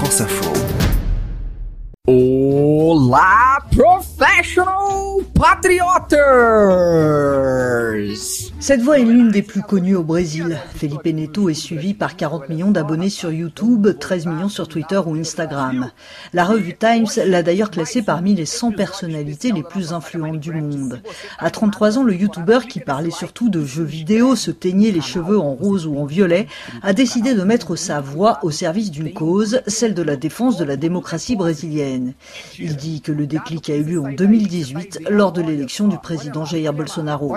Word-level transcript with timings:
France 0.00 0.22
Info. 0.22 0.50
Olá, 2.08 3.60
professional 3.76 5.20
patriotas! 5.38 6.18
Cette 8.60 8.82
voix 8.82 8.98
est 8.98 9.04
l'une 9.04 9.30
des 9.30 9.40
plus 9.40 9.62
connues 9.62 9.96
au 9.96 10.04
Brésil. 10.04 10.58
Felipe 10.74 11.06
Neto 11.06 11.48
est 11.48 11.54
suivi 11.54 11.94
par 11.94 12.14
40 12.14 12.50
millions 12.50 12.70
d'abonnés 12.70 13.08
sur 13.08 13.32
YouTube, 13.32 13.98
13 13.98 14.26
millions 14.26 14.50
sur 14.50 14.68
Twitter 14.68 15.00
ou 15.04 15.14
Instagram. 15.14 15.90
La 16.34 16.44
revue 16.44 16.76
Times 16.76 17.06
l'a 17.24 17.42
d'ailleurs 17.42 17.70
classé 17.70 18.02
parmi 18.02 18.34
les 18.34 18.44
100 18.44 18.72
personnalités 18.72 19.50
les 19.50 19.62
plus 19.62 19.94
influentes 19.94 20.40
du 20.40 20.52
monde. 20.52 21.00
À 21.38 21.50
33 21.50 21.96
ans, 21.96 22.02
le 22.02 22.14
YouTuber, 22.14 22.58
qui 22.68 22.80
parlait 22.80 23.10
surtout 23.10 23.48
de 23.48 23.64
jeux 23.64 23.82
vidéo, 23.82 24.36
se 24.36 24.50
teignait 24.50 24.90
les 24.90 25.00
cheveux 25.00 25.38
en 25.38 25.54
rose 25.54 25.86
ou 25.86 25.98
en 25.98 26.04
violet, 26.04 26.46
a 26.82 26.92
décidé 26.92 27.32
de 27.32 27.42
mettre 27.42 27.76
sa 27.76 28.02
voix 28.02 28.40
au 28.42 28.50
service 28.50 28.90
d'une 28.90 29.14
cause, 29.14 29.62
celle 29.68 29.94
de 29.94 30.02
la 30.02 30.16
défense 30.16 30.58
de 30.58 30.64
la 30.64 30.76
démocratie 30.76 31.34
brésilienne. 31.34 32.12
Il 32.58 32.76
dit 32.76 33.00
que 33.00 33.10
le 33.10 33.26
déclic 33.26 33.70
a 33.70 33.76
eu 33.76 33.84
lieu 33.84 34.00
en 34.02 34.12
2018 34.12 35.08
lors 35.08 35.32
de 35.32 35.40
l'élection 35.40 35.88
du 35.88 35.96
président 35.96 36.44
Jair 36.44 36.74
Bolsonaro. 36.74 37.34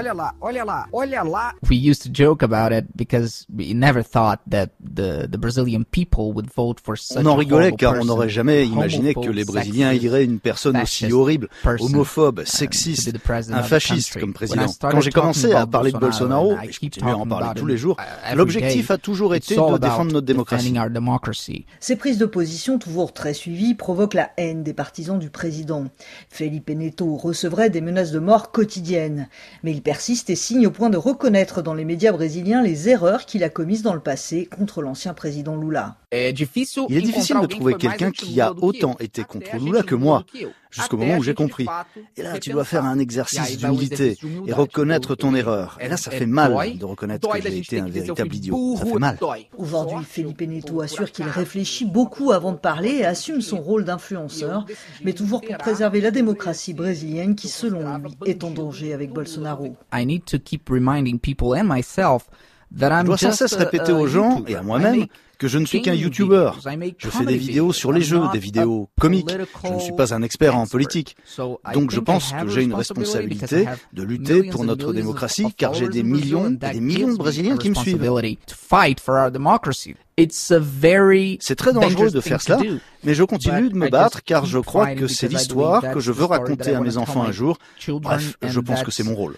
We 1.69 1.77
used 1.77 2.03
to 2.03 2.09
joke 2.11 2.43
about 2.43 2.71
it 2.71 2.85
because 2.95 3.45
we 3.55 3.73
never 3.73 4.03
thought 4.03 4.41
that 4.47 4.69
the, 4.79 5.27
the 5.29 5.37
Brazilian 5.37 5.85
people 5.85 6.33
would 6.33 6.49
vote 6.53 6.79
for 6.79 6.97
such 6.97 7.23
On 7.23 7.25
en 7.27 7.35
a 7.35 7.37
rigolait 7.37 7.71
car 7.73 7.95
on 7.99 8.05
n'aurait 8.05 8.29
jamais 8.29 8.65
imaginé 8.65 9.13
que 9.13 9.29
les 9.29 9.45
Brésiliens 9.45 9.91
sexist, 9.91 10.03
iraient 10.05 10.25
une 10.25 10.39
personne 10.39 10.77
aussi 10.77 11.05
fascist 11.05 11.13
horrible, 11.13 11.49
homophobe, 11.79 12.43
to 12.43 12.45
sexiste, 12.45 13.11
un 13.51 13.63
fasciste 13.63 14.19
comme 14.19 14.23
When 14.23 14.29
I 14.29 14.33
président. 14.33 14.67
started 14.67 14.95
Quand 14.95 15.01
j'ai 15.01 15.11
commencé 15.11 15.53
à 15.53 15.61
about 15.61 15.71
parler 15.71 15.91
de 15.91 15.97
Bolsonaro, 15.97 16.55
et 16.63 16.71
je 16.71 16.79
continue 16.79 17.09
à 17.09 17.17
en 17.17 17.19
talking 17.19 17.29
parler 17.29 17.45
about 17.45 17.59
tous 17.59 17.65
him, 17.65 17.69
les 17.69 17.77
jours, 17.77 17.97
uh, 17.99 18.35
l'objectif 18.35 18.91
a 18.91 18.97
toujours 18.97 19.35
été 19.35 19.55
de 19.55 19.77
défendre 19.77 20.11
notre 20.11 20.25
démocratie. 20.25 20.71
defending 20.71 20.81
our 20.81 20.89
democracy. 20.89 21.65
Ces 21.79 21.95
prises 21.95 22.17
de 22.17 22.25
position, 22.25 22.79
toujours 22.79 23.13
très 23.13 23.33
suivies, 23.33 23.75
provoquent 23.75 24.13
la 24.13 24.31
haine 24.37 24.63
des 24.63 24.73
partisans 24.73 25.19
du 25.19 25.29
président. 25.29 25.85
Felipe 26.29 26.69
Neto 26.69 27.15
recevrait 27.15 27.69
des 27.69 27.81
menaces 27.81 28.11
de 28.11 28.19
mort 28.19 28.51
quotidiennes. 28.51 29.27
Mais 29.63 29.71
il 29.71 29.81
persiste 29.81 30.29
et 30.29 30.35
signe 30.35 30.67
au 30.67 30.71
point 30.71 30.89
de 30.89 30.97
reconnaître 31.03 31.61
dans 31.61 31.73
les 31.73 31.83
médias 31.83 32.13
brésiliens 32.13 32.63
les 32.63 32.87
erreurs 32.87 33.25
qu'il 33.25 33.43
a 33.43 33.49
commises 33.49 33.81
dans 33.81 33.93
le 33.93 33.99
passé 33.99 34.45
contre 34.45 34.81
l'ancien 34.81 35.13
président 35.13 35.57
Lula. 35.57 35.97
Il 36.13 36.17
est 36.17 36.33
difficile 36.33 37.39
de 37.41 37.47
trouver 37.47 37.73
quelqu'un 37.73 38.11
qui 38.11 38.39
a 38.39 38.53
autant 38.53 38.95
été 38.99 39.23
contre 39.23 39.57
Lula 39.57 39.83
que 39.83 39.95
moi, 39.95 40.25
jusqu'au 40.69 40.97
moment 40.97 41.17
où 41.17 41.23
j'ai 41.23 41.33
compris. 41.33 41.65
Et 42.15 42.21
là, 42.21 42.37
tu 42.39 42.51
dois 42.51 42.63
faire 42.63 42.85
un 42.85 42.99
exercice 42.99 43.57
d'humilité 43.57 44.17
et 44.45 44.53
reconnaître 44.53 45.15
ton 45.15 45.33
erreur. 45.35 45.77
Et 45.81 45.87
là, 45.87 45.97
ça 45.97 46.11
fait 46.11 46.25
mal 46.25 46.77
de 46.77 46.85
reconnaître 46.85 47.27
que 47.27 47.41
j'ai 47.41 47.57
été 47.57 47.79
un 47.79 47.87
véritable 47.87 48.35
idiot. 48.35 48.75
Ça 48.77 48.85
fait 48.85 48.99
mal. 48.99 49.17
Aujourd'hui, 49.57 50.05
Felipe 50.07 50.41
Neto 50.41 50.81
assure 50.81 51.11
qu'il 51.11 51.25
réfléchit 51.25 51.85
beaucoup 51.85 52.31
avant 52.31 52.51
de 52.51 52.57
parler 52.57 52.97
et 52.99 53.05
assume 53.05 53.41
son 53.41 53.59
rôle 53.59 53.83
d'influenceur, 53.83 54.65
mais 55.03 55.13
toujours 55.13 55.41
pour 55.41 55.57
préserver 55.57 55.99
la 55.99 56.11
démocratie 56.11 56.73
brésilienne 56.73 57.35
qui, 57.35 57.47
selon 57.47 57.97
lui, 57.97 58.11
est 58.25 58.43
en 58.43 58.51
danger 58.51 58.93
avec 58.93 59.11
Bolsonaro. 59.11 59.75
I 59.91 60.05
need 60.05 60.25
to 60.25 60.37
keep 60.37 60.69
reminding 60.93 61.17
people 61.19 61.53
and 61.55 61.67
myself 61.67 62.29
Je 62.75 63.03
dois 63.03 63.17
sans 63.17 63.31
cesse 63.31 63.53
répéter 63.53 63.91
aux 63.91 64.07
gens 64.07 64.43
et 64.47 64.55
à 64.55 64.63
moi-même 64.63 65.05
que 65.39 65.47
je 65.47 65.57
ne 65.57 65.65
suis 65.65 65.81
qu'un 65.81 65.93
YouTuber. 65.93 66.51
Je 66.97 67.09
fais 67.09 67.25
des 67.25 67.37
vidéos 67.37 67.73
sur 67.73 67.91
les 67.91 68.01
jeux, 68.01 68.21
des 68.31 68.39
vidéos 68.39 68.89
comiques. 68.99 69.35
Je 69.63 69.73
ne 69.73 69.79
suis 69.79 69.93
pas 69.93 70.13
un 70.13 70.21
expert 70.21 70.55
en 70.57 70.65
politique. 70.65 71.17
Donc 71.73 71.91
je 71.91 71.99
pense 71.99 72.31
que 72.31 72.47
j'ai 72.47 72.63
une 72.63 72.73
responsabilité 72.73 73.65
de 73.93 74.03
lutter 74.03 74.43
pour 74.43 74.63
notre 74.63 74.93
démocratie 74.93 75.53
car 75.55 75.73
j'ai 75.73 75.89
des 75.89 76.03
millions 76.03 76.49
et 76.49 76.73
des 76.73 76.79
millions 76.79 77.11
de 77.11 77.17
Brésiliens 77.17 77.57
qui 77.57 77.69
me 77.69 77.75
suivent. 77.75 78.09
C'est 81.39 81.55
très 81.55 81.73
dangereux 81.73 82.11
de 82.11 82.21
faire 82.21 82.41
cela, 82.41 82.59
mais 83.03 83.15
je 83.15 83.23
continue 83.23 83.69
de 83.69 83.75
me 83.75 83.89
battre 83.89 84.23
car 84.23 84.45
je 84.45 84.59
crois 84.59 84.93
que 84.93 85.07
c'est 85.07 85.27
l'histoire 85.27 85.81
que 85.91 85.99
je 85.99 86.11
that's 86.11 86.19
veux 86.19 86.25
raconter 86.25 86.75
à 86.75 86.81
mes 86.81 86.97
enfants 86.97 87.23
un 87.23 87.31
jour. 87.31 87.57
Bref, 87.87 88.37
je 88.41 88.59
pense 88.59 88.83
que 88.83 88.91
c'est 88.91 89.03
mon 89.03 89.15
rôle. 89.15 89.35